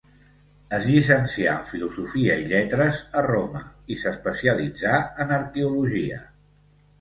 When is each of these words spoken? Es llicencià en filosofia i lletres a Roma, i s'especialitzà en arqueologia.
Es 0.75 0.85
llicencià 0.91 1.51
en 1.63 1.67
filosofia 1.71 2.37
i 2.45 2.47
lletres 2.53 3.01
a 3.21 3.23
Roma, 3.27 3.61
i 3.97 3.99
s'especialitzà 4.05 4.97
en 5.27 5.37
arqueologia. 5.39 6.19